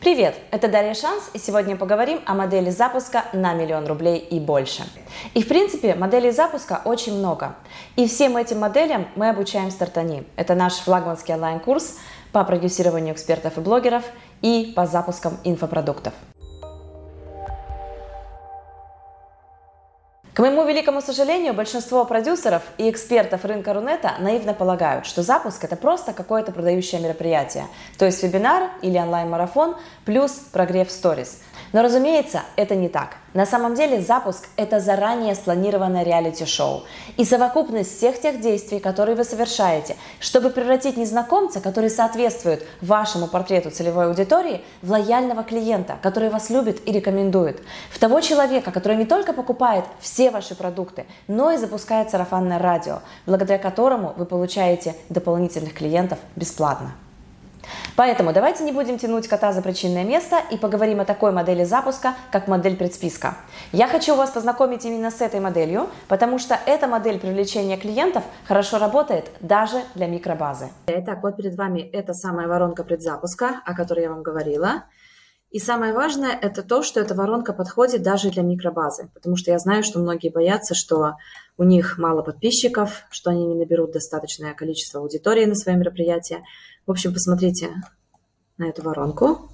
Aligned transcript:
Привет, 0.00 0.34
это 0.50 0.66
Дарья 0.68 0.94
Шанс, 0.94 1.28
и 1.34 1.38
сегодня 1.38 1.76
поговорим 1.76 2.22
о 2.24 2.32
модели 2.32 2.70
запуска 2.70 3.26
на 3.34 3.52
миллион 3.52 3.86
рублей 3.86 4.16
и 4.16 4.40
больше. 4.40 4.82
И 5.34 5.42
в 5.42 5.48
принципе 5.48 5.94
моделей 5.94 6.30
запуска 6.30 6.80
очень 6.86 7.18
много. 7.18 7.54
И 7.96 8.08
всем 8.08 8.38
этим 8.38 8.60
моделям 8.60 9.06
мы 9.14 9.28
обучаем 9.28 9.70
Стартани. 9.70 10.24
Это 10.36 10.54
наш 10.54 10.76
флагманский 10.76 11.34
онлайн-курс 11.34 11.98
по 12.32 12.42
продюсированию 12.44 13.12
экспертов 13.12 13.58
и 13.58 13.60
блогеров 13.60 14.04
и 14.40 14.72
по 14.74 14.86
запускам 14.86 15.36
инфопродуктов. 15.44 16.14
К 20.32 20.38
моему 20.38 20.64
великому 20.64 21.00
сожалению, 21.02 21.54
большинство 21.54 22.04
продюсеров 22.04 22.62
и 22.78 22.88
экспертов 22.88 23.44
рынка 23.44 23.74
Рунета 23.74 24.12
наивно 24.20 24.54
полагают, 24.54 25.04
что 25.04 25.24
запуск 25.24 25.64
это 25.64 25.74
просто 25.74 26.12
какое-то 26.12 26.52
продающее 26.52 27.00
мероприятие, 27.00 27.66
то 27.98 28.04
есть 28.04 28.22
вебинар 28.22 28.70
или 28.80 28.96
онлайн-марафон 28.96 29.74
плюс 30.04 30.30
прогрев 30.52 30.88
сторис. 30.88 31.40
Но 31.72 31.82
разумеется, 31.82 32.42
это 32.56 32.74
не 32.74 32.88
так. 32.88 33.16
На 33.32 33.46
самом 33.46 33.76
деле 33.76 34.00
запуск– 34.00 34.48
это 34.56 34.80
заранее 34.80 35.36
спланированное 35.36 36.02
реалити-шоу 36.02 36.82
и 37.16 37.24
совокупность 37.24 37.96
всех 37.96 38.20
тех 38.20 38.40
действий, 38.40 38.80
которые 38.80 39.14
вы 39.14 39.22
совершаете, 39.22 39.96
чтобы 40.18 40.50
превратить 40.50 40.96
незнакомца, 40.96 41.60
который 41.60 41.90
соответствует 41.90 42.66
вашему 42.80 43.28
портрету 43.28 43.70
целевой 43.70 44.06
аудитории, 44.06 44.62
в 44.82 44.90
лояльного 44.90 45.44
клиента, 45.44 45.96
который 46.02 46.28
вас 46.30 46.50
любит 46.50 46.88
и 46.88 46.92
рекомендует, 46.92 47.62
в 47.90 48.00
того 48.00 48.20
человека, 48.20 48.72
который 48.72 48.96
не 48.96 49.06
только 49.06 49.32
покупает 49.32 49.84
все 50.00 50.30
ваши 50.30 50.56
продукты, 50.56 51.06
но 51.28 51.52
и 51.52 51.56
запускает 51.56 52.10
сарафанное 52.10 52.58
радио, 52.58 53.00
благодаря 53.26 53.58
которому 53.58 54.12
вы 54.16 54.24
получаете 54.24 54.96
дополнительных 55.08 55.74
клиентов 55.74 56.18
бесплатно. 56.34 56.94
Поэтому 57.96 58.32
давайте 58.32 58.64
не 58.64 58.72
будем 58.72 58.98
тянуть 58.98 59.28
кота 59.28 59.52
за 59.52 59.62
причинное 59.62 60.04
место 60.04 60.36
и 60.50 60.56
поговорим 60.56 61.00
о 61.00 61.04
такой 61.04 61.32
модели 61.32 61.64
запуска, 61.64 62.14
как 62.30 62.48
модель 62.48 62.76
предсписка. 62.76 63.34
Я 63.72 63.88
хочу 63.88 64.14
вас 64.14 64.30
познакомить 64.30 64.84
именно 64.84 65.10
с 65.10 65.20
этой 65.20 65.40
моделью, 65.40 65.88
потому 66.08 66.38
что 66.38 66.58
эта 66.66 66.86
модель 66.86 67.18
привлечения 67.18 67.76
клиентов 67.76 68.24
хорошо 68.46 68.78
работает 68.78 69.30
даже 69.40 69.82
для 69.94 70.06
микробазы. 70.06 70.68
Итак, 70.86 71.22
вот 71.22 71.36
перед 71.36 71.56
вами 71.56 71.80
эта 71.80 72.14
самая 72.14 72.48
воронка 72.48 72.84
предзапуска, 72.84 73.60
о 73.64 73.74
которой 73.74 74.04
я 74.04 74.10
вам 74.10 74.22
говорила. 74.22 74.84
И 75.50 75.58
самое 75.58 75.92
важное– 75.92 76.38
это 76.42 76.62
то, 76.62 76.82
что 76.82 77.00
эта 77.00 77.14
воронка 77.14 77.52
подходит 77.52 78.02
даже 78.02 78.30
для 78.30 78.44
микробазы, 78.44 79.10
потому 79.14 79.36
что 79.36 79.50
я 79.50 79.58
знаю, 79.58 79.82
что 79.82 79.98
многие 79.98 80.30
боятся, 80.30 80.74
что 80.74 81.16
у 81.58 81.64
них 81.64 81.98
мало 81.98 82.22
подписчиков, 82.22 83.02
что 83.10 83.30
они 83.30 83.44
не 83.46 83.56
наберут 83.56 83.90
достаточное 83.90 84.54
количество 84.54 85.00
аудитории 85.00 85.46
на 85.46 85.56
свои 85.56 85.74
мероприятия. 85.74 86.42
В 86.86 86.92
общем, 86.92 87.12
посмотрите 87.12 87.74
на 88.58 88.68
эту 88.68 88.82
воронку. 88.82 89.50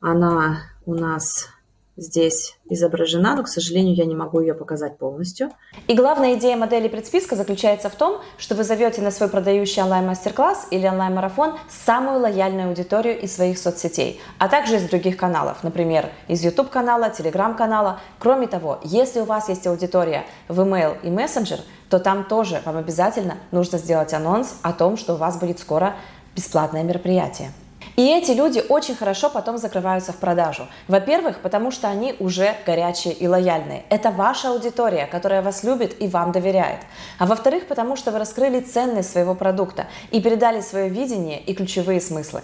Она 0.00 0.58
у 0.86 0.94
нас 0.94 1.48
здесь 1.96 2.56
изображена, 2.68 3.36
но, 3.36 3.42
к 3.42 3.48
сожалению, 3.48 3.94
я 3.94 4.04
не 4.04 4.14
могу 4.14 4.40
ее 4.40 4.54
показать 4.54 4.98
полностью. 4.98 5.50
И 5.88 5.94
главная 5.94 6.34
идея 6.34 6.56
модели 6.56 6.88
предсписка 6.88 7.36
заключается 7.36 7.90
в 7.90 7.94
том, 7.94 8.20
что 8.38 8.54
вы 8.54 8.64
зовете 8.64 9.02
на 9.02 9.10
свой 9.10 9.28
продающий 9.28 9.82
онлайн-мастер-класс 9.82 10.68
или 10.70 10.86
онлайн-марафон 10.86 11.58
самую 11.68 12.20
лояльную 12.20 12.68
аудиторию 12.68 13.20
из 13.20 13.34
своих 13.34 13.58
соцсетей, 13.58 14.20
а 14.38 14.48
также 14.48 14.76
из 14.76 14.88
других 14.88 15.16
каналов, 15.16 15.62
например, 15.62 16.10
из 16.28 16.42
YouTube-канала, 16.42 17.12
Telegram-канала. 17.16 18.00
Кроме 18.18 18.46
того, 18.46 18.78
если 18.82 19.20
у 19.20 19.24
вас 19.24 19.48
есть 19.48 19.66
аудитория 19.66 20.24
в 20.48 20.60
email 20.60 20.96
и 21.02 21.10
мессенджер, 21.10 21.60
то 21.90 21.98
там 21.98 22.24
тоже 22.24 22.62
вам 22.64 22.78
обязательно 22.78 23.36
нужно 23.50 23.76
сделать 23.76 24.14
анонс 24.14 24.54
о 24.62 24.72
том, 24.72 24.96
что 24.96 25.14
у 25.14 25.16
вас 25.16 25.38
будет 25.38 25.58
скоро 25.58 25.94
бесплатное 26.34 26.82
мероприятие. 26.82 27.50
И 27.96 28.08
эти 28.08 28.32
люди 28.32 28.62
очень 28.68 28.94
хорошо 28.94 29.30
потом 29.30 29.58
закрываются 29.58 30.12
в 30.12 30.16
продажу. 30.16 30.68
Во-первых, 30.88 31.40
потому 31.40 31.70
что 31.70 31.88
они 31.88 32.14
уже 32.18 32.54
горячие 32.66 33.14
и 33.14 33.26
лояльные. 33.28 33.84
Это 33.88 34.10
ваша 34.10 34.50
аудитория, 34.50 35.06
которая 35.06 35.42
вас 35.42 35.64
любит 35.64 36.00
и 36.00 36.08
вам 36.08 36.32
доверяет. 36.32 36.80
А 37.18 37.26
во-вторых, 37.26 37.66
потому 37.66 37.96
что 37.96 38.10
вы 38.10 38.18
раскрыли 38.18 38.60
ценность 38.60 39.12
своего 39.12 39.34
продукта 39.34 39.86
и 40.10 40.20
передали 40.20 40.60
свое 40.60 40.88
видение 40.88 41.40
и 41.40 41.54
ключевые 41.54 42.00
смыслы. 42.00 42.42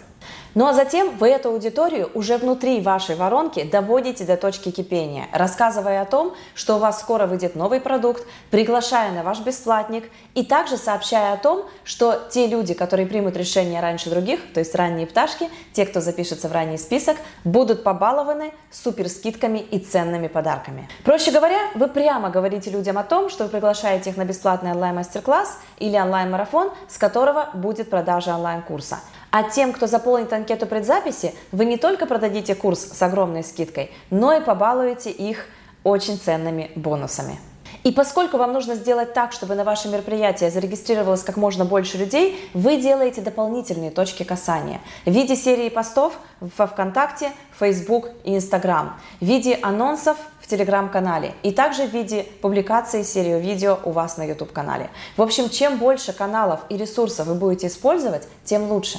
Ну 0.54 0.66
а 0.66 0.74
затем 0.74 1.16
вы 1.18 1.28
эту 1.28 1.50
аудиторию 1.50 2.10
уже 2.14 2.36
внутри 2.36 2.80
вашей 2.80 3.14
воронки 3.14 3.62
доводите 3.62 4.24
до 4.24 4.36
точки 4.36 4.70
кипения, 4.70 5.26
рассказывая 5.32 6.02
о 6.02 6.04
том, 6.04 6.34
что 6.54 6.76
у 6.76 6.78
вас 6.78 7.00
скоро 7.00 7.26
выйдет 7.26 7.54
новый 7.54 7.80
продукт, 7.80 8.26
приглашая 8.50 9.12
на 9.12 9.22
ваш 9.22 9.40
бесплатник 9.40 10.10
и 10.34 10.44
также 10.44 10.76
сообщая 10.76 11.34
о 11.34 11.36
том, 11.36 11.64
что 11.84 12.20
те 12.30 12.46
люди, 12.46 12.74
которые 12.74 13.06
примут 13.06 13.36
решение 13.36 13.80
раньше 13.80 14.10
других, 14.10 14.40
то 14.52 14.58
есть 14.58 14.74
ранние 14.74 15.06
пташки, 15.06 15.48
те, 15.72 15.86
кто 15.86 16.00
запишется 16.00 16.48
в 16.48 16.52
ранний 16.52 16.78
список, 16.78 17.18
будут 17.44 17.84
побалованы 17.84 18.52
супер 18.70 19.08
скидками 19.08 19.58
и 19.58 19.78
ценными 19.78 20.26
подарками. 20.26 20.88
Проще 21.04 21.30
говоря, 21.30 21.58
вы 21.74 21.86
прямо 21.86 22.30
говорите 22.30 22.70
людям 22.70 22.98
о 22.98 23.04
том, 23.04 23.30
что 23.30 23.44
вы 23.44 23.50
приглашаете 23.50 24.10
их 24.10 24.16
на 24.16 24.24
бесплатный 24.24 24.72
онлайн-мастер-класс 24.72 25.58
или 25.78 25.96
онлайн-марафон, 25.96 26.72
с 26.88 26.98
которого 26.98 27.50
будет 27.54 27.90
продажа 27.90 28.34
онлайн-курса. 28.34 28.98
А 29.30 29.42
тем, 29.42 29.72
кто 29.72 29.86
заполнит 29.86 30.32
анкету 30.32 30.66
предзаписи, 30.66 31.34
вы 31.52 31.66
не 31.66 31.76
только 31.76 32.06
продадите 32.06 32.54
курс 32.54 32.80
с 32.80 33.02
огромной 33.02 33.44
скидкой, 33.44 33.90
но 34.10 34.32
и 34.32 34.40
побалуете 34.40 35.10
их 35.10 35.46
очень 35.84 36.18
ценными 36.18 36.70
бонусами. 36.74 37.38
И 37.84 37.92
поскольку 37.92 38.38
вам 38.38 38.52
нужно 38.52 38.74
сделать 38.74 39.14
так, 39.14 39.32
чтобы 39.32 39.54
на 39.54 39.64
ваше 39.64 39.88
мероприятие 39.88 40.50
зарегистрировалось 40.50 41.22
как 41.22 41.36
можно 41.36 41.64
больше 41.64 41.96
людей, 41.96 42.38
вы 42.52 42.78
делаете 42.78 43.20
дополнительные 43.20 43.90
точки 43.90 44.24
касания 44.24 44.80
в 45.04 45.10
виде 45.10 45.36
серии 45.36 45.68
постов 45.68 46.14
во 46.40 46.66
ВКонтакте, 46.66 47.32
Facebook 47.58 48.08
и 48.24 48.36
Instagram, 48.36 48.94
в 49.20 49.24
виде 49.24 49.58
анонсов 49.62 50.16
в 50.40 50.48
Телеграм-канале 50.48 51.34
и 51.42 51.52
также 51.52 51.86
в 51.86 51.92
виде 51.92 52.26
публикации 52.42 53.02
серии 53.02 53.40
видео 53.40 53.78
у 53.84 53.90
вас 53.90 54.16
на 54.16 54.24
YouTube-канале. 54.24 54.90
В 55.16 55.22
общем, 55.22 55.48
чем 55.48 55.78
больше 55.78 56.12
каналов 56.12 56.60
и 56.68 56.76
ресурсов 56.76 57.26
вы 57.26 57.34
будете 57.34 57.68
использовать, 57.68 58.26
тем 58.44 58.70
лучше. 58.70 58.98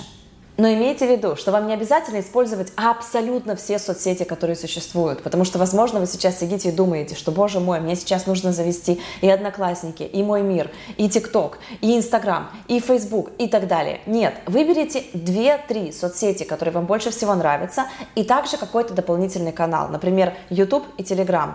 Но 0.59 0.68
имейте 0.74 1.08
в 1.08 1.09
виду, 1.09 1.38
что 1.38 1.53
вам 1.53 1.68
не 1.68 1.74
обязательно 1.74 2.20
использовать 2.20 2.74
абсолютно 2.75 3.56
все 3.56 3.80
соцсети, 3.80 4.24
которые 4.25 4.58
существуют, 4.58 5.24
потому 5.24 5.46
что, 5.46 5.58
возможно, 5.58 6.02
вы 6.02 6.06
сейчас 6.06 6.38
сидите 6.38 6.68
и 6.68 6.72
думаете, 6.74 7.16
что, 7.16 7.31
боже 7.31 7.62
мой, 7.62 7.80
мне 7.80 7.96
сейчас 7.96 8.25
нужно 8.25 8.52
завести 8.52 9.00
и 9.22 9.30
Одноклассники, 9.30 10.03
и 10.03 10.22
Мой 10.22 10.42
мир, 10.42 10.69
и 10.98 11.08
ТикТок, 11.08 11.59
и 11.80 11.96
Инстаграм, 11.96 12.50
и 12.68 12.81
Фейсбук, 12.81 13.31
и 13.38 13.48
так 13.48 13.68
далее. 13.68 14.02
Нет, 14.06 14.34
выберите 14.48 15.06
2-3 15.14 15.94
соцсети, 15.94 16.44
которые 16.44 16.74
вам 16.74 16.88
больше 16.88 17.12
всего 17.12 17.36
нравятся, 17.36 17.86
и 18.16 18.25
также 18.25 18.58
какой-то 18.58 18.94
дополнительный 18.94 19.53
канал, 19.53 19.88
например, 19.88 20.34
YouTube 20.50 20.84
и 20.98 21.03
Telegram. 21.03 21.53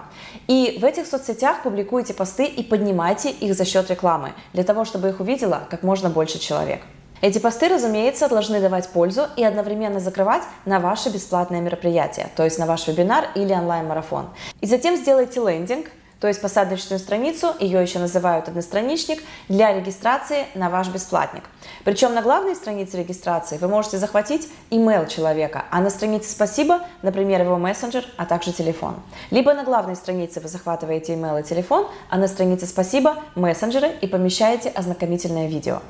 И 0.49 0.79
в 0.81 0.85
этих 0.85 1.07
соцсетях 1.07 1.63
публикуйте 1.63 2.15
посты 2.15 2.47
и 2.47 2.63
поднимайте 2.63 3.29
их 3.29 3.55
за 3.55 3.67
счет 3.67 3.91
рекламы, 3.91 4.33
для 4.55 4.65
того, 4.65 4.87
чтобы 4.87 5.11
их 5.11 5.21
увидело 5.21 5.61
как 5.69 5.83
можно 5.83 6.09
больше 6.09 6.39
человек. 6.39 6.81
Эти 7.25 7.39
посты, 7.39 7.69
разумеется, 7.69 8.29
должны 8.29 8.61
давать 8.61 8.87
пользу 8.91 9.23
и 9.35 9.43
одновременно 9.43 9.99
закрывать 9.99 10.43
на 10.67 10.79
ваше 10.79 11.09
бесплатное 11.09 11.63
мероприятие, 11.63 12.29
то 12.37 12.45
есть 12.45 12.59
на 12.59 12.67
ваш 12.67 12.87
вебинар 12.87 13.29
или 13.35 13.51
онлайн-марафон. 13.55 14.29
И 14.61 14.67
затем 14.67 14.95
сделайте 14.95 15.41
лендинг, 15.41 15.87
то 16.25 16.29
есть 16.29 16.41
посадочную 16.41 17.01
страницу, 17.01 17.49
ее 17.61 17.83
еще 17.83 17.99
называют 17.99 18.49
одностраничник, 18.49 19.23
для 19.51 19.75
регистрации 19.75 20.47
на 20.55 20.71
ваш 20.71 20.89
бесплатник. 20.89 21.43
Причем 21.85 22.15
на 22.15 22.23
главной 22.23 22.55
странице 22.57 22.97
регистрации 22.97 23.59
вы 23.59 23.69
можете 23.69 23.99
захватить 23.99 24.49
email 24.71 25.07
человека, 25.07 25.67
а 25.71 25.83
на 25.83 25.91
странице 25.91 26.31
«Спасибо», 26.31 26.81
например, 27.03 27.43
его 27.43 27.59
мессенджер, 27.59 28.07
а 28.17 28.25
также 28.25 28.53
телефон. 28.55 28.95
Либо 29.31 29.53
на 29.53 29.65
главной 29.65 29.97
странице 29.97 30.41
вы 30.41 30.49
захватываете 30.49 31.13
email 31.13 31.43
и 31.43 31.43
телефон, 31.43 31.89
а 32.09 32.17
на 32.17 32.27
странице 32.27 32.65
«Спасибо»– 32.65 33.17
мессенджеры 33.35 33.91
и 34.01 34.07
помещаете 34.07 34.71
ознакомительное 34.71 35.47
видео. 35.47 35.83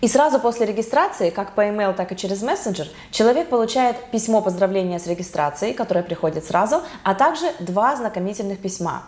И 0.00 0.08
сразу 0.08 0.40
после 0.40 0.66
регистрации, 0.66 1.30
как 1.30 1.52
по 1.52 1.60
email, 1.60 1.94
так 1.94 2.10
и 2.10 2.16
через 2.16 2.42
мессенджер, 2.42 2.88
человек 3.12 3.50
получает 3.50 4.10
письмо 4.10 4.40
поздравления 4.42 4.98
с 4.98 5.06
регистрацией, 5.06 5.74
которое 5.74 6.02
приходит 6.02 6.44
сразу, 6.44 6.82
а 7.04 7.14
также 7.14 7.46
два 7.60 7.92
ознакомительных 7.92 8.58
письма 8.58 9.04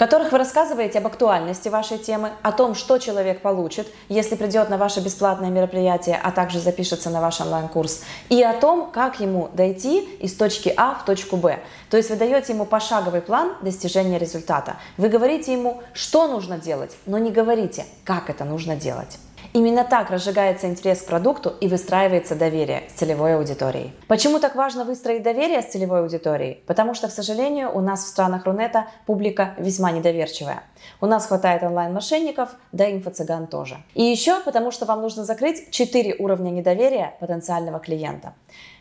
которых 0.00 0.32
вы 0.32 0.38
рассказываете 0.38 0.96
об 0.96 1.08
актуальности 1.08 1.68
вашей 1.68 1.98
темы, 1.98 2.30
о 2.40 2.52
том, 2.52 2.74
что 2.74 2.96
человек 2.96 3.42
получит, 3.42 3.86
если 4.08 4.34
придет 4.34 4.70
на 4.70 4.78
ваше 4.78 5.00
бесплатное 5.00 5.50
мероприятие, 5.50 6.18
а 6.22 6.30
также 6.30 6.58
запишется 6.58 7.10
на 7.10 7.20
ваш 7.20 7.42
онлайн-курс, 7.42 8.04
и 8.30 8.42
о 8.42 8.54
том, 8.54 8.90
как 8.92 9.20
ему 9.20 9.50
дойти 9.52 10.00
из 10.20 10.34
точки 10.34 10.72
А 10.74 10.94
в 10.94 11.04
точку 11.04 11.36
Б. 11.36 11.58
То 11.90 11.98
есть 11.98 12.08
вы 12.08 12.16
даете 12.16 12.54
ему 12.54 12.64
пошаговый 12.64 13.20
план 13.20 13.52
достижения 13.60 14.18
результата. 14.18 14.76
Вы 14.96 15.10
говорите 15.10 15.52
ему, 15.52 15.82
что 15.92 16.28
нужно 16.28 16.56
делать, 16.56 16.96
но 17.04 17.18
не 17.18 17.30
говорите, 17.30 17.84
как 18.04 18.30
это 18.30 18.46
нужно 18.46 18.76
делать. 18.76 19.18
Именно 19.52 19.82
так 19.82 20.10
разжигается 20.10 20.68
интерес 20.68 21.02
к 21.02 21.06
продукту 21.06 21.52
и 21.60 21.66
выстраивается 21.66 22.36
доверие 22.36 22.84
с 22.88 22.92
целевой 22.92 23.34
аудиторией. 23.34 23.92
Почему 24.06 24.38
так 24.38 24.54
важно 24.54 24.84
выстроить 24.84 25.24
доверие 25.24 25.60
с 25.60 25.72
целевой 25.72 26.00
аудиторией? 26.00 26.62
Потому 26.68 26.94
что, 26.94 27.08
к 27.08 27.10
сожалению, 27.10 27.74
у 27.74 27.80
нас 27.80 28.04
в 28.04 28.08
странах 28.08 28.44
Рунета 28.44 28.86
публика 29.06 29.54
весьма 29.58 29.90
недоверчивая. 29.90 30.62
У 31.00 31.06
нас 31.06 31.26
хватает 31.26 31.64
онлайн-мошенников, 31.64 32.50
да 32.70 32.88
инфо-цыган 32.88 33.48
тоже. 33.48 33.78
И 33.94 34.04
еще 34.04 34.38
потому, 34.40 34.70
что 34.70 34.86
вам 34.86 35.02
нужно 35.02 35.24
закрыть 35.24 35.72
4 35.72 36.14
уровня 36.20 36.50
недоверия 36.50 37.14
потенциального 37.18 37.80
клиента. 37.80 38.34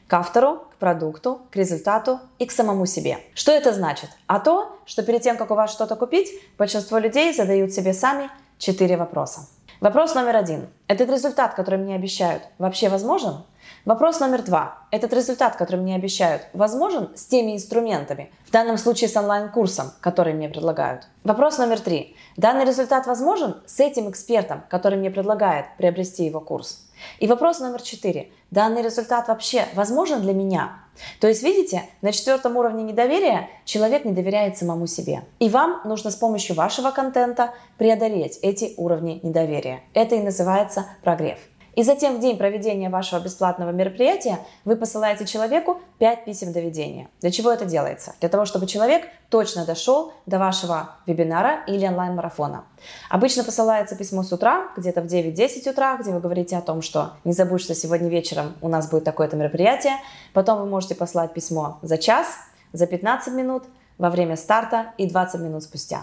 к 0.10 0.14
автору, 0.14 0.64
к 0.72 0.76
продукту, 0.78 1.42
к 1.52 1.56
результату 1.56 2.20
и 2.40 2.46
к 2.46 2.52
самому 2.52 2.88
себе. 2.88 3.20
Что 3.36 3.52
это 3.52 3.74
значит? 3.74 4.10
А 4.26 4.40
то, 4.40 4.76
что 4.86 5.04
перед 5.04 5.22
тем, 5.22 5.38
как 5.38 5.52
у 5.52 5.56
вас 5.56 5.72
что-то 5.72 5.96
купить, 5.96 6.30
большинство 6.58 6.98
людей 6.98 7.32
задают 7.32 7.72
себе 7.72 7.94
сами 7.94 8.30
четыре 8.58 8.98
вопроса. 8.98 9.42
Вопрос 9.80 10.14
номер 10.14 10.36
один. 10.36 10.68
Этот 10.88 11.10
результат, 11.10 11.54
который 11.54 11.80
мне 11.80 11.96
обещают, 11.96 12.44
вообще 12.58 12.90
возможен? 12.90 13.44
Вопрос 13.86 14.20
номер 14.20 14.44
два. 14.44 14.80
Этот 14.92 15.14
результат, 15.14 15.56
который 15.56 15.82
мне 15.82 15.96
обещают, 15.96 16.44
возможен 16.54 17.10
с 17.16 17.26
теми 17.26 17.56
инструментами, 17.56 18.32
в 18.46 18.52
данном 18.52 18.78
случае 18.78 19.10
с 19.10 19.16
онлайн-курсом, 19.16 19.92
который 20.02 20.34
мне 20.34 20.50
предлагают? 20.50 21.08
Вопрос 21.24 21.58
номер 21.58 21.80
три. 21.80 22.16
Данный 22.38 22.66
результат 22.66 23.08
возможен 23.08 23.58
с 23.66 23.80
этим 23.80 24.10
экспертом, 24.10 24.64
который 24.70 24.98
мне 24.98 25.12
предлагает 25.12 25.66
приобрести 25.78 26.26
его 26.26 26.40
курс? 26.40 26.86
И 27.20 27.28
вопрос 27.28 27.60
номер 27.60 27.82
четыре. 27.82 28.32
Данный 28.52 28.82
результат 28.82 29.28
вообще 29.28 29.66
возможен 29.74 30.22
для 30.22 30.34
меня? 30.34 30.80
То 31.22 31.28
есть, 31.28 31.44
видите, 31.44 31.84
на 32.02 32.12
четвертом 32.12 32.58
уровне 32.58 32.84
недоверия 32.84 33.50
человек 33.66 34.06
не 34.06 34.12
доверяет 34.12 34.58
самому 34.58 34.88
себе. 34.88 35.24
И 35.40 35.50
вам 35.50 35.82
нужно 35.86 36.12
с 36.12 36.16
помощью 36.16 36.56
вашего 36.56 36.92
контента 36.92 37.54
преодолеть 37.78 38.40
эти 38.42 38.74
уровни 38.78 39.20
недоверия. 39.24 39.82
Это 39.94 40.16
и 40.16 40.22
называется 40.22 40.86
прогрев. 41.04 41.40
И 41.80 41.84
затем 41.84 42.18
в 42.18 42.20
день 42.20 42.38
проведения 42.38 42.90
вашего 42.90 43.22
бесплатного 43.22 43.72
мероприятия 43.72 44.40
вы 44.66 44.76
посылаете 44.76 45.26
человеку 45.26 45.80
5 46.00 46.26
писем 46.26 46.52
доведения. 46.52 47.08
Для 47.22 47.32
чего 47.32 47.54
это 47.54 47.64
делается? 47.64 48.16
Для 48.20 48.28
того, 48.28 48.44
чтобы 48.44 48.68
человек 48.68 49.08
точно 49.30 49.66
дошел 49.66 50.12
до 50.26 50.40
вашего 50.40 50.98
вебинара 51.06 51.64
или 51.68 51.88
онлайн-марафона. 51.88 52.66
Обычно 53.10 53.46
посылается 53.46 53.96
письмо 53.96 54.24
с 54.24 54.34
утра, 54.34 54.68
где-то 54.76 55.00
в 55.00 55.06
9-10 55.06 55.70
утра, 55.70 55.96
где 55.96 56.12
вы 56.12 56.20
говорите 56.20 56.58
о 56.58 56.62
том, 56.62 56.82
что 56.82 57.14
не 57.24 57.32
забудь, 57.32 57.62
что 57.62 57.74
сегодня 57.74 58.10
вечером 58.10 58.58
у 58.62 58.68
нас 58.68 58.90
будет 58.90 59.06
такое-то 59.06 59.38
мероприятие. 59.38 59.94
Потом 60.34 60.60
вы 60.60 60.66
можете 60.66 60.96
послать 60.96 61.34
письмо 61.34 61.80
за 61.82 61.98
час, 61.98 62.28
за 62.74 62.88
15 62.88 63.34
минут, 63.34 63.64
во 63.98 64.10
время 64.10 64.36
старта 64.36 64.92
и 64.98 65.08
20 65.08 65.40
минут 65.40 65.64
спустя. 65.64 66.02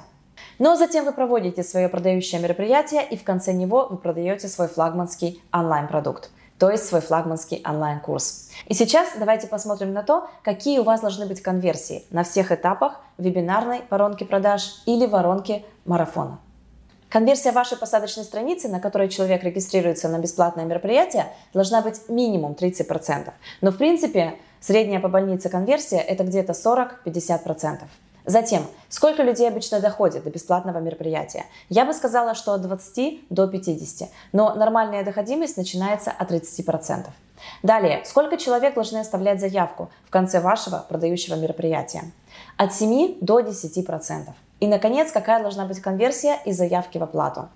Но 0.59 0.77
затем 0.77 1.05
вы 1.05 1.13
проводите 1.13 1.63
свое 1.63 1.89
продающее 1.89 2.41
мероприятие 2.41 3.07
и 3.07 3.17
в 3.17 3.25
конце 3.25 3.53
него 3.53 3.87
вы 3.91 3.97
продаете 3.97 4.49
свой 4.49 4.69
флагманский 4.69 5.43
онлайн-продукт 5.53 6.31
то 6.59 6.71
есть 6.71 6.87
свой 6.87 7.01
флагманский 7.01 7.63
онлайн-курс. 7.65 8.49
И 8.67 8.75
сейчас 8.75 9.11
давайте 9.19 9.47
посмотрим 9.47 9.93
на 9.93 10.03
то, 10.03 10.29
какие 10.43 10.79
у 10.79 10.85
вас 10.85 11.01
должны 11.01 11.27
быть 11.27 11.43
конверсии 11.43 12.05
на 12.11 12.25
всех 12.25 12.51
этапах 12.51 13.01
вебинарной 13.19 13.83
воронки 13.91 14.25
продаж 14.25 14.83
или 14.87 15.07
воронки 15.07 15.65
марафона. 15.85 16.39
Конверсия 17.09 17.53
вашей 17.53 17.79
посадочной 17.79 18.25
страницы, 18.25 18.69
на 18.69 18.81
которой 18.81 19.09
человек 19.09 19.45
регистрируется 19.45 20.09
на 20.09 20.19
бесплатное 20.19 20.65
мероприятие, 20.65 21.33
должна 21.55 21.81
быть 21.81 22.09
минимум 22.09 22.53
30%. 22.53 23.31
Но 23.61 23.71
в 23.71 23.77
принципе 23.77 24.35
средняя 24.61 25.01
по 25.01 25.09
больнице 25.09 25.49
конверсия 25.49 25.99
это 25.99 26.25
где-то 26.25 26.53
40-50%. 26.53 27.85
Затем, 28.27 28.67
сколько 28.89 29.23
людей 29.23 29.49
обычно 29.49 29.79
доходит 29.79 30.25
до 30.25 30.31
бесплатного 30.31 30.79
мероприятия? 30.79 31.45
Я 31.69 31.85
бы 31.85 31.95
сказала, 31.95 32.35
что 32.35 32.55
от 32.55 32.63
20 32.63 33.29
до 33.31 33.47
50, 33.47 34.09
но 34.33 34.53
нормальная 34.55 35.05
доходимость 35.05 35.57
начинается 35.57 36.11
от 36.11 36.33
30%. 36.33 37.07
Далее, 37.63 38.03
сколько 38.05 38.37
человек 38.37 38.75
должны 38.75 38.99
оставлять 38.99 39.41
заявку 39.41 39.91
в 40.05 40.11
конце 40.11 40.41
вашего 40.41 40.85
продающего 40.89 41.37
мероприятия? 41.37 42.03
От 42.57 42.75
7 42.75 43.19
до 43.21 43.41
10%. 43.41 44.29
И, 44.59 44.67
наконец, 44.67 45.13
какая 45.13 45.43
должна 45.43 45.67
быть 45.67 45.81
конверсия 45.81 46.39
из 46.45 46.57
заявки 46.57 46.99
в 46.99 47.03
оплату? 47.03 47.49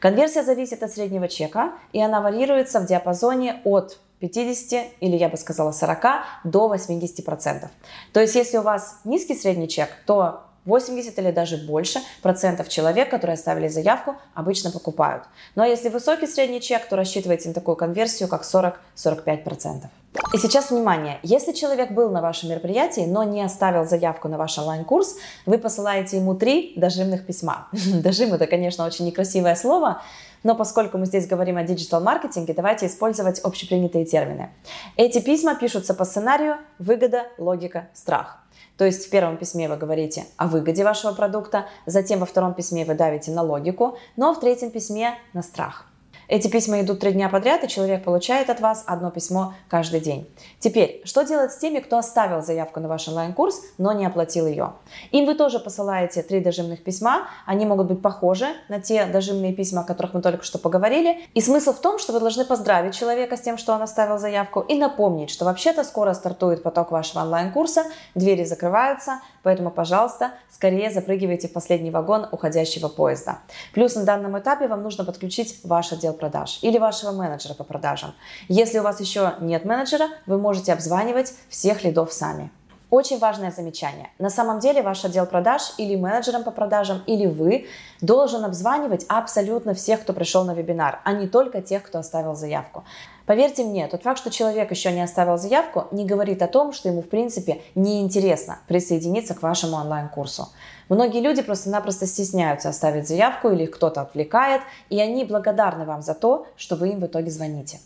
Конверсия 0.00 0.42
зависит 0.42 0.82
от 0.82 0.90
среднего 0.90 1.28
чека, 1.28 1.74
и 1.92 2.02
она 2.02 2.20
варьируется 2.20 2.80
в 2.80 2.86
диапазоне 2.86 3.60
от 3.64 3.98
50 4.20 4.86
или 5.00 5.16
я 5.16 5.28
бы 5.28 5.36
сказала 5.36 5.72
40 5.72 6.04
до 6.44 6.68
80 6.68 7.24
процентов. 7.24 7.70
То 8.12 8.20
есть 8.20 8.34
если 8.34 8.58
у 8.58 8.62
вас 8.62 9.00
низкий 9.04 9.34
средний 9.34 9.68
чек, 9.68 9.90
то 10.06 10.45
80 10.66 11.18
или 11.18 11.30
даже 11.30 11.56
больше 11.56 12.00
процентов 12.22 12.68
человек, 12.68 13.10
которые 13.10 13.34
оставили 13.34 13.68
заявку, 13.68 14.16
обычно 14.34 14.70
покупают. 14.70 15.24
Но 15.54 15.64
если 15.64 15.88
высокий 15.88 16.26
средний 16.26 16.60
чек, 16.60 16.86
то 16.88 16.96
рассчитывайте 16.96 17.48
на 17.48 17.54
такую 17.54 17.76
конверсию, 17.76 18.28
как 18.28 18.42
40-45 18.42 19.44
процентов. 19.44 19.90
И 20.32 20.38
сейчас 20.38 20.70
внимание, 20.70 21.18
если 21.22 21.52
человек 21.52 21.92
был 21.92 22.10
на 22.10 22.20
вашем 22.20 22.50
мероприятии, 22.50 23.02
но 23.02 23.22
не 23.22 23.42
оставил 23.42 23.84
заявку 23.84 24.28
на 24.28 24.38
ваш 24.38 24.58
онлайн-курс, 24.58 25.16
вы 25.44 25.58
посылаете 25.58 26.16
ему 26.16 26.34
три 26.34 26.72
дожимных 26.76 27.26
письма. 27.26 27.68
Дожим 27.72 28.32
это, 28.32 28.46
конечно, 28.46 28.86
очень 28.86 29.06
некрасивое 29.06 29.54
слово, 29.54 30.02
но 30.42 30.54
поскольку 30.54 30.98
мы 30.98 31.06
здесь 31.06 31.26
говорим 31.26 31.56
о 31.56 31.64
диджитал-маркетинге, 31.64 32.54
давайте 32.54 32.86
использовать 32.86 33.40
общепринятые 33.40 34.04
термины. 34.04 34.50
Эти 34.96 35.20
письма 35.20 35.54
пишутся 35.54 35.92
по 35.92 36.04
сценарию 36.04 36.58
«выгода, 36.78 37.24
логика, 37.38 37.88
страх». 37.92 38.45
То 38.76 38.84
есть 38.84 39.06
в 39.06 39.10
первом 39.10 39.36
письме 39.36 39.68
вы 39.68 39.76
говорите 39.76 40.26
о 40.36 40.46
выгоде 40.46 40.84
вашего 40.84 41.12
продукта, 41.12 41.66
затем 41.86 42.20
во 42.20 42.26
втором 42.26 42.54
письме 42.54 42.84
вы 42.84 42.94
давите 42.94 43.30
на 43.30 43.42
логику, 43.42 43.96
но 44.16 44.34
в 44.34 44.40
третьем 44.40 44.70
письме 44.70 45.14
на 45.32 45.42
страх. 45.42 45.86
Эти 46.28 46.48
письма 46.48 46.80
идут 46.80 47.00
три 47.00 47.12
дня 47.12 47.28
подряд, 47.28 47.62
и 47.62 47.68
человек 47.68 48.02
получает 48.02 48.50
от 48.50 48.60
вас 48.60 48.82
одно 48.86 49.10
письмо 49.10 49.54
каждый 49.68 50.00
день. 50.00 50.28
Теперь, 50.58 51.00
что 51.04 51.22
делать 51.22 51.52
с 51.52 51.58
теми, 51.58 51.78
кто 51.78 51.98
оставил 51.98 52.42
заявку 52.42 52.80
на 52.80 52.88
ваш 52.88 53.06
онлайн-курс, 53.06 53.62
но 53.78 53.92
не 53.92 54.04
оплатил 54.04 54.46
ее? 54.46 54.72
Им 55.12 55.26
вы 55.26 55.36
тоже 55.36 55.60
посылаете 55.60 56.22
три 56.22 56.40
дожимных 56.40 56.82
письма. 56.82 57.28
Они 57.46 57.64
могут 57.64 57.86
быть 57.86 58.02
похожи 58.02 58.46
на 58.68 58.80
те 58.80 59.06
дожимные 59.06 59.52
письма, 59.52 59.82
о 59.82 59.84
которых 59.84 60.14
мы 60.14 60.22
только 60.22 60.44
что 60.44 60.58
поговорили. 60.58 61.20
И 61.34 61.40
смысл 61.40 61.72
в 61.72 61.80
том, 61.80 62.00
что 62.00 62.12
вы 62.12 62.18
должны 62.18 62.44
поздравить 62.44 62.94
человека 62.94 63.36
с 63.36 63.40
тем, 63.40 63.56
что 63.56 63.72
он 63.72 63.82
оставил 63.82 64.18
заявку, 64.18 64.60
и 64.60 64.76
напомнить, 64.76 65.30
что 65.30 65.44
вообще-то 65.44 65.84
скоро 65.84 66.12
стартует 66.14 66.64
поток 66.64 66.90
вашего 66.90 67.22
онлайн-курса, 67.22 67.84
двери 68.16 68.44
закрываются, 68.44 69.20
поэтому, 69.44 69.70
пожалуйста, 69.70 70.32
скорее 70.50 70.90
запрыгивайте 70.90 71.46
в 71.46 71.52
последний 71.52 71.92
вагон 71.92 72.26
уходящего 72.32 72.88
поезда. 72.88 73.38
Плюс 73.72 73.94
на 73.94 74.02
данном 74.02 74.36
этапе 74.38 74.66
вам 74.66 74.82
нужно 74.82 75.04
подключить 75.04 75.60
ваш 75.62 75.92
отдел 75.92 76.15
продаж 76.16 76.58
или 76.62 76.78
вашего 76.78 77.12
менеджера 77.12 77.54
по 77.54 77.64
продажам. 77.64 78.14
Если 78.48 78.80
у 78.80 78.82
вас 78.82 79.00
еще 79.00 79.34
нет 79.40 79.64
менеджера, 79.64 80.08
вы 80.26 80.38
можете 80.38 80.72
обзванивать 80.72 81.34
всех 81.48 81.84
лидов 81.84 82.12
сами. 82.12 82.50
Очень 82.88 83.18
важное 83.18 83.50
замечание. 83.50 84.10
На 84.18 84.30
самом 84.30 84.60
деле 84.60 84.80
ваш 84.80 85.04
отдел 85.04 85.26
продаж 85.26 85.72
или 85.76 85.96
менеджером 85.96 86.44
по 86.44 86.52
продажам, 86.52 87.02
или 87.06 87.26
вы 87.26 87.66
должен 88.00 88.44
обзванивать 88.44 89.04
абсолютно 89.08 89.74
всех, 89.74 90.02
кто 90.02 90.12
пришел 90.12 90.44
на 90.44 90.54
вебинар, 90.54 91.00
а 91.04 91.12
не 91.12 91.26
только 91.26 91.60
тех, 91.60 91.82
кто 91.82 91.98
оставил 91.98 92.36
заявку. 92.36 92.84
Поверьте 93.26 93.64
мне, 93.64 93.88
тот 93.88 94.04
факт, 94.04 94.20
что 94.20 94.30
человек 94.30 94.70
еще 94.70 94.92
не 94.92 95.02
оставил 95.02 95.36
заявку, 95.36 95.88
не 95.90 96.06
говорит 96.06 96.42
о 96.42 96.46
том, 96.46 96.72
что 96.72 96.88
ему 96.88 97.02
в 97.02 97.08
принципе 97.08 97.60
неинтересно 97.74 98.60
присоединиться 98.68 99.34
к 99.34 99.42
вашему 99.42 99.76
онлайн-курсу. 99.76 100.48
Многие 100.88 101.20
люди 101.20 101.42
просто-напросто 101.42 102.06
стесняются 102.06 102.68
оставить 102.68 103.08
заявку 103.08 103.50
или 103.50 103.66
кто-то 103.66 104.00
отвлекает, 104.02 104.62
и 104.90 105.00
они 105.00 105.24
благодарны 105.24 105.84
вам 105.84 106.02
за 106.02 106.14
то, 106.14 106.46
что 106.56 106.76
вы 106.76 106.90
им 106.90 107.00
в 107.00 107.06
итоге 107.06 107.30
звоните. 107.30 107.80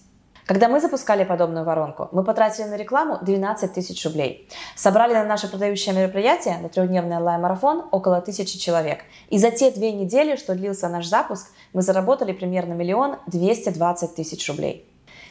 Когда 0.45 0.69
мы 0.69 0.81
запускали 0.81 1.25
подобную 1.25 1.65
воронку, 1.65 2.09
мы 2.13 2.25
потратили 2.25 2.65
на 2.65 2.77
рекламу 2.77 3.19
12 3.23 3.73
тысяч 3.73 4.05
рублей. 4.05 4.49
Собрали 4.75 5.15
на 5.15 5.25
наше 5.25 5.49
продающее 5.49 5.95
мероприятие, 5.95 6.59
на 6.59 6.69
трехдневный 6.69 7.17
онлайн-марафон, 7.17 7.85
около 7.93 8.21
тысячи 8.21 8.59
человек. 8.59 8.99
И 9.29 9.39
за 9.39 9.53
те 9.53 9.71
две 9.71 9.93
недели, 9.93 10.37
что 10.37 10.55
длился 10.55 10.89
наш 10.89 11.07
запуск, 11.07 11.47
мы 11.73 11.83
заработали 11.83 12.33
примерно 12.33 12.73
миллион 12.73 13.17
двести 13.29 13.69
двадцать 13.69 14.17
тысяч 14.17 14.47
рублей. 14.49 14.90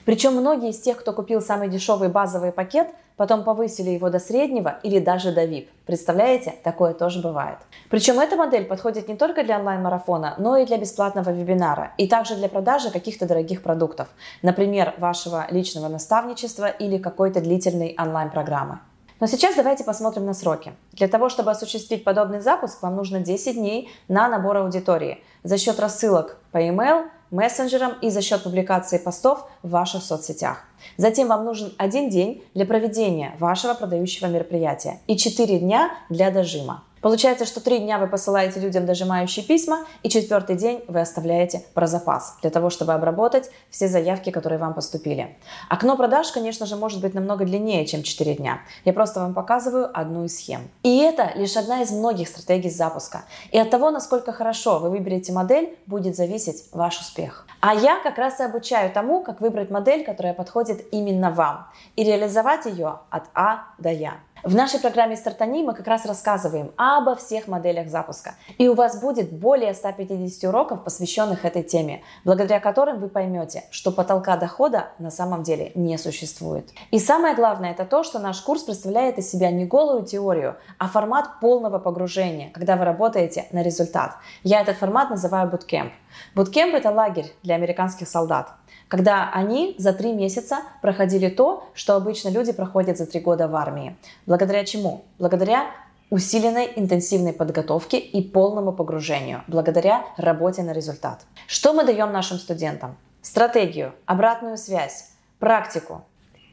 Причем 0.09 0.33
многие 0.33 0.71
из 0.71 0.79
тех, 0.79 0.97
кто 0.97 1.13
купил 1.13 1.39
самый 1.39 1.69
дешевый 1.69 2.09
базовый 2.09 2.51
пакет, 2.51 2.87
потом 3.15 3.43
повысили 3.43 3.91
его 3.91 4.09
до 4.09 4.17
среднего 4.17 4.79
или 4.81 4.97
даже 4.97 5.31
до 5.31 5.45
VIP. 5.45 5.67
Представляете, 5.85 6.55
такое 6.63 6.95
тоже 6.95 7.21
бывает. 7.21 7.59
Причем 7.91 8.19
эта 8.19 8.35
модель 8.35 8.65
подходит 8.65 9.07
не 9.07 9.15
только 9.15 9.43
для 9.43 9.59
онлайн-марафона, 9.59 10.33
но 10.39 10.57
и 10.57 10.65
для 10.65 10.79
бесплатного 10.79 11.29
вебинара, 11.29 11.93
и 11.99 12.07
также 12.07 12.35
для 12.37 12.49
продажи 12.49 12.89
каких-то 12.89 13.27
дорогих 13.27 13.61
продуктов, 13.61 14.07
например, 14.41 14.95
вашего 14.97 15.45
личного 15.51 15.89
наставничества 15.89 16.65
или 16.65 16.97
какой-то 16.97 17.39
длительной 17.39 17.95
онлайн-программы. 17.95 18.79
Но 19.19 19.27
сейчас 19.27 19.55
давайте 19.55 19.83
посмотрим 19.83 20.25
на 20.25 20.33
сроки. 20.33 20.73
Для 20.93 21.07
того, 21.07 21.29
чтобы 21.29 21.51
осуществить 21.51 22.03
подобный 22.03 22.39
запуск, 22.39 22.81
вам 22.81 22.95
нужно 22.95 23.19
10 23.19 23.57
дней 23.57 23.91
на 24.07 24.27
набор 24.27 24.57
аудитории 24.57 25.23
за 25.43 25.59
счет 25.59 25.79
рассылок 25.79 26.37
по 26.51 26.57
email, 26.57 27.05
мессенджерам 27.31 27.93
и 28.01 28.09
за 28.09 28.21
счет 28.21 28.43
публикации 28.43 28.97
постов 28.97 29.47
в 29.63 29.69
ваших 29.69 30.03
соцсетях. 30.03 30.65
Затем 30.97 31.27
вам 31.27 31.45
нужен 31.45 31.73
один 31.77 32.09
день 32.09 32.43
для 32.53 32.65
проведения 32.65 33.35
вашего 33.39 33.73
продающего 33.73 34.27
мероприятия 34.27 34.99
и 35.07 35.17
4 35.17 35.59
дня 35.59 35.91
для 36.09 36.31
дожима. 36.31 36.83
Получается, 37.01 37.45
что 37.45 37.61
три 37.61 37.79
дня 37.79 37.97
вы 37.97 38.07
посылаете 38.07 38.59
людям 38.59 38.85
дожимающие 38.85 39.45
письма, 39.45 39.85
и 40.03 40.09
четвертый 40.09 40.55
день 40.55 40.83
вы 40.87 40.99
оставляете 40.99 41.63
про 41.73 41.87
запас 41.87 42.37
для 42.41 42.49
того, 42.49 42.69
чтобы 42.69 42.93
обработать 42.93 43.49
все 43.69 43.87
заявки, 43.87 44.29
которые 44.31 44.59
вам 44.59 44.73
поступили. 44.73 45.37
Окно 45.69 45.95
продаж, 45.95 46.31
конечно 46.31 46.65
же, 46.65 46.75
может 46.75 47.01
быть 47.01 47.13
намного 47.13 47.45
длиннее, 47.45 47.85
чем 47.85 48.03
4 48.03 48.35
дня. 48.35 48.61
Я 48.85 48.93
просто 48.93 49.19
вам 49.21 49.33
показываю 49.33 49.89
одну 49.93 50.25
из 50.25 50.37
схем. 50.37 50.69
И 50.83 50.97
это 50.97 51.31
лишь 51.35 51.55
одна 51.55 51.81
из 51.81 51.91
многих 51.91 52.27
стратегий 52.27 52.69
запуска. 52.69 53.23
И 53.51 53.57
от 53.57 53.69
того, 53.69 53.91
насколько 53.91 54.31
хорошо 54.31 54.79
вы 54.79 54.89
выберете 54.89 55.31
модель, 55.31 55.77
будет 55.85 56.15
зависеть 56.15 56.65
ваш 56.71 56.99
успех. 56.99 57.45
А 57.61 57.73
я 57.75 57.99
как 58.01 58.17
раз 58.17 58.39
и 58.39 58.43
обучаю 58.43 58.91
тому, 58.91 59.23
как 59.23 59.41
выбрать 59.41 59.69
модель, 59.69 60.05
которая 60.05 60.33
подходит 60.33 60.85
именно 60.91 61.31
вам, 61.31 61.67
и 61.95 62.03
реализовать 62.03 62.65
ее 62.65 62.99
от 63.09 63.23
А 63.33 63.65
до 63.77 63.91
Я. 63.91 64.15
В 64.43 64.55
нашей 64.55 64.79
программе 64.79 65.17
«Стартани» 65.17 65.63
мы 65.63 65.73
как 65.73 65.85
раз 65.85 66.05
рассказываем 66.05 66.71
обо 66.77 67.15
всех 67.15 67.49
моделях 67.49 67.89
запуска. 67.89 68.35
И 68.57 68.69
у 68.69 68.73
вас 68.73 69.01
будет 69.01 69.33
более 69.33 69.73
150 69.73 70.49
уроков, 70.49 70.85
посвященных 70.85 71.43
этой 71.43 71.61
теме, 71.61 72.03
благодаря 72.23 72.61
которым 72.61 72.99
вы 72.99 73.09
поймете, 73.09 73.65
что 73.69 73.91
потолка 73.91 74.37
дохода 74.37 74.91
на 74.97 75.11
самом 75.11 75.43
деле 75.43 75.73
не 75.75 75.97
существует. 75.97 76.69
И 76.91 76.99
самое 76.99 77.35
главное 77.35 77.71
это 77.71 77.83
то, 77.83 78.03
что 78.03 78.17
наш 78.19 78.39
курс 78.39 78.63
представляет 78.63 79.17
из 79.17 79.29
себя 79.29 79.51
не 79.51 79.65
голую 79.65 80.05
теорию, 80.05 80.55
а 80.77 80.87
формат 80.87 81.41
полного 81.41 81.77
погружения, 81.77 82.49
когда 82.53 82.77
вы 82.77 82.85
работаете 82.85 83.47
на 83.51 83.61
результат. 83.61 84.15
Я 84.43 84.61
этот 84.61 84.77
формат 84.77 85.09
называю 85.09 85.49
буткемп. 85.49 85.91
Буткемп– 86.35 86.73
это 86.75 86.91
лагерь 86.91 87.33
для 87.43 87.55
американских 87.55 88.07
солдат 88.07 88.53
когда 88.89 89.29
они 89.31 89.75
за 89.77 89.93
три 89.93 90.11
месяца 90.11 90.57
проходили 90.81 91.29
то, 91.29 91.63
что 91.73 91.95
обычно 91.95 92.29
люди 92.29 92.51
проходят 92.51 92.97
за 92.97 93.05
три 93.05 93.21
года 93.21 93.47
в 93.47 93.55
армии. 93.55 93.95
Благодаря 94.29 94.63
чему? 94.63 95.05
Благодаря 95.17 95.71
усиленной 96.11 96.71
интенсивной 96.75 97.33
подготовке 97.33 97.97
и 97.97 98.21
полному 98.21 98.71
погружению, 98.71 99.43
благодаря 99.47 100.05
работе 100.17 100.61
на 100.61 100.71
результат. 100.71 101.25
Что 101.47 101.73
мы 101.73 101.83
даем 101.83 102.11
нашим 102.11 102.37
студентам? 102.37 102.95
Стратегию, 103.23 103.91
обратную 104.05 104.57
связь, 104.57 105.09
практику, 105.39 106.03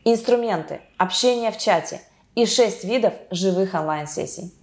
инструменты, 0.07 0.81
общение 0.97 1.53
в 1.53 1.59
чате 1.59 2.01
и 2.35 2.47
шесть 2.47 2.83
видов 2.83 3.13
живых 3.31 3.75
онлайн-сессий. 3.75 4.55